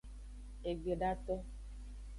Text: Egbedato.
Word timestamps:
Egbedato. 0.69 1.35